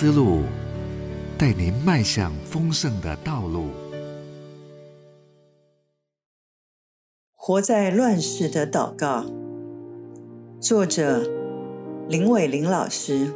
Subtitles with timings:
[0.00, 0.44] 思路，
[1.36, 3.66] 带您迈向丰盛的道路。
[7.36, 9.26] 活在乱世的祷告，
[10.58, 11.28] 作者
[12.08, 13.30] 林伟林老师。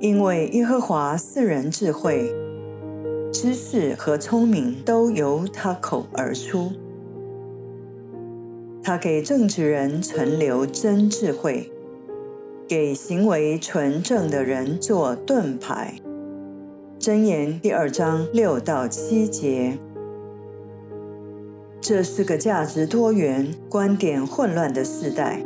[0.00, 2.34] 因为耶和华四人智慧、
[3.32, 6.72] 知识和聪明都由他口而出。
[8.82, 11.70] 他给正直人存留真智慧，
[12.68, 15.94] 给行为纯正的人做盾牌。
[16.98, 19.78] 箴言第二章六到七节。
[21.80, 25.40] 这是个价值多元、观点混乱的时代。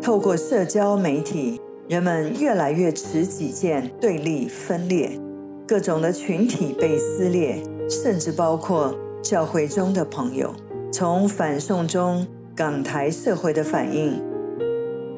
[0.00, 5.20] 透过社交媒体，人们越来越持己见、对立分裂，
[5.66, 10.54] 各种的群体被撕裂，甚至包括教会中的朋友。
[10.90, 12.26] 从反送中。
[12.56, 14.22] 港台社会的反应，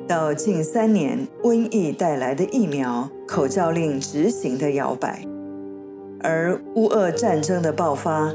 [0.09, 5.27] 到近三年瘟疫带来的疫苗口罩令执行的摇摆，
[6.21, 8.33] 而乌俄战争的爆发，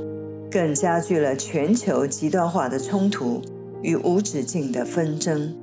[0.51, 3.41] 更加剧了全球极端化的冲突
[3.81, 5.55] 与无止境的纷争。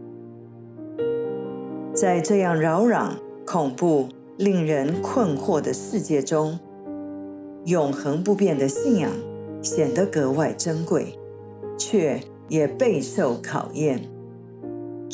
[1.92, 3.10] 在这样扰攘、
[3.44, 6.58] 恐怖、令人困惑的世界中，
[7.66, 9.10] 永恒不变的信仰
[9.60, 11.18] 显得格外珍贵，
[11.76, 12.20] 却。
[12.50, 14.00] 也备受考验。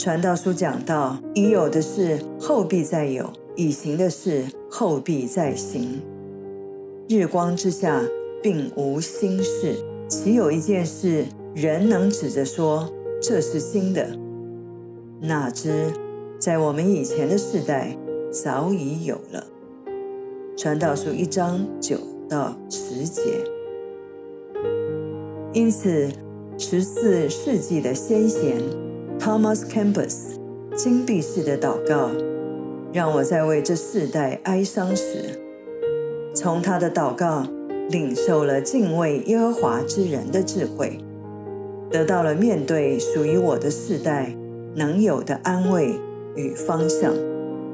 [0.04, 5.98] 传道书讲到：已有的事后必再有，已行的事后必再行。
[7.08, 8.02] 日光之下
[8.42, 9.74] 并无新事，
[10.06, 12.86] 岂有一件事人能指着说
[13.18, 14.06] 这是新的？
[15.22, 15.90] 哪知
[16.38, 17.96] 在我们以前的世代
[18.30, 19.42] 早已有了。
[20.54, 21.96] 传道书一章九
[22.28, 23.22] 到十节。
[25.54, 26.10] 因此。
[26.56, 28.62] 十四世纪的先贤
[29.18, 30.36] Thomas Campus
[30.76, 32.10] 金币式的祷告，
[32.92, 35.40] 让我在为这世代哀伤时，
[36.34, 37.46] 从他的祷告
[37.90, 40.98] 领受了敬畏耶和华之人的智慧，
[41.90, 44.34] 得到了面对属于我的世代
[44.74, 45.94] 能有的安慰
[46.36, 47.14] 与方向。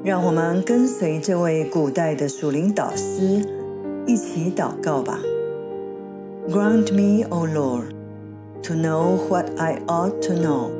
[0.03, 3.45] 让我们跟随这位古代的属灵导师
[4.07, 5.19] 一起祷告吧。
[6.49, 7.95] Grant me, O Lord.
[8.63, 10.71] To know what I ought to know，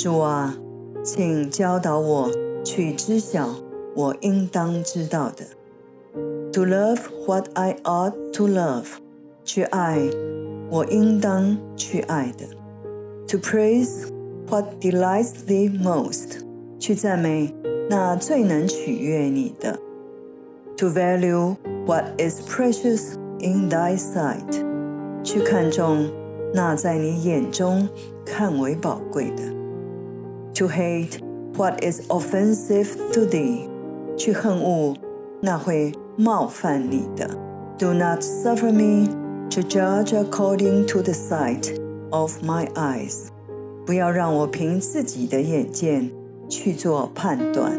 [0.00, 0.56] 主啊，
[1.02, 2.30] 请教导我
[2.62, 3.48] 去知晓
[3.94, 5.44] 我应当知道的。
[6.52, 8.86] To love what I ought to love，
[9.44, 10.00] 去爱
[10.70, 12.46] 我应当去爱的。
[13.28, 14.08] To praise
[14.48, 16.40] what delights thee most，
[16.78, 17.54] 去赞美
[17.90, 19.78] 那最能取悦你的。
[20.78, 21.56] To value
[21.86, 24.62] what is precious in thy sight，
[25.22, 26.08] 去看重。
[26.54, 27.86] 那在你眼中
[28.24, 29.42] 看为宝贵的
[30.60, 31.18] ，to hate
[31.56, 33.68] what is offensive to thee，
[34.16, 34.94] 去恨恶
[35.40, 37.28] 那会冒犯你的。
[37.78, 39.08] Do not suffer me
[39.50, 41.78] to judge according to the sight
[42.10, 43.28] of my eyes，
[43.84, 46.10] 不要让我凭自己的眼见
[46.48, 47.78] 去做判断，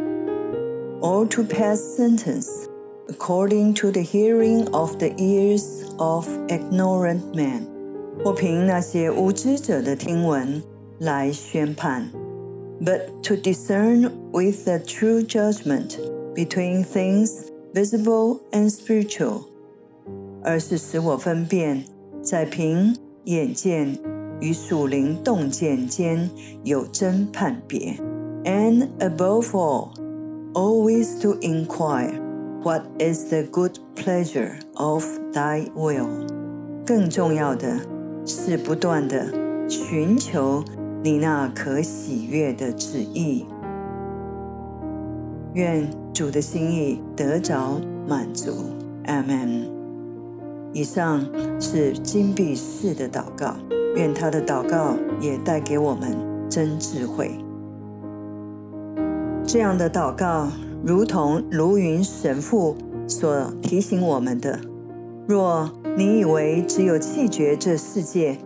[1.02, 2.66] or to pass sentence
[3.08, 7.64] according to the hearing of the ears of ignorant men。
[8.24, 10.62] 或凭那些无知者的听闻
[11.00, 12.10] 来宣判
[12.82, 15.98] ，but to discern with the true judgment
[16.34, 19.44] between things visible and spiritual，
[20.44, 21.84] 而是使我分辨
[22.22, 23.98] 在凭眼见
[24.40, 26.30] 与属灵洞见间
[26.64, 27.96] 有真判别，
[28.44, 29.90] and above all,
[30.54, 32.20] always to inquire
[32.64, 35.04] what is the good pleasure of
[35.34, 36.28] Thy will。
[36.86, 37.98] 更重要的。
[38.30, 39.26] 是不断的
[39.70, 40.62] 寻求
[41.05, 43.45] 你那可喜悦的旨意，
[45.55, 48.53] 愿主的心意得着满足。
[49.07, 49.69] 阿门。
[50.73, 51.27] 以上
[51.61, 53.57] 是金币式的祷告，
[53.97, 56.17] 愿他的祷告也带给我们
[56.49, 57.33] 真智慧。
[59.45, 60.49] 这样的祷告，
[60.85, 62.77] 如同卢云神父
[63.09, 64.61] 所提醒我们的。
[65.27, 68.39] 若你以为只有气绝这世界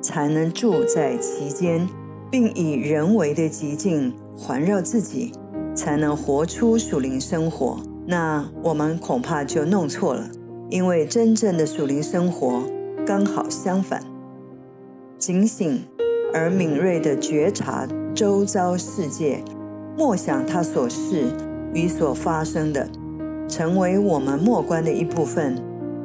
[0.00, 1.86] 才能住在其间，
[2.34, 5.30] 并以人为的极境环绕自己，
[5.72, 7.78] 才能活出属灵生活，
[8.08, 10.28] 那我们恐怕就弄错了。
[10.68, 12.64] 因为真正的属灵生活
[13.06, 14.02] 刚好相反：
[15.16, 15.84] 警醒
[16.32, 19.40] 而敏锐地觉察周遭世界，
[19.96, 21.26] 默想他所是
[21.72, 22.88] 与所发生的，
[23.48, 25.56] 成为我们末观的一部分。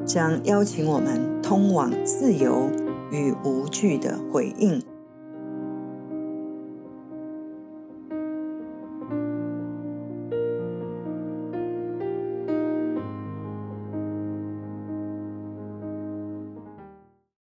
[0.05, 2.69] 将邀请我们通往自由
[3.11, 4.79] 与无惧的回应。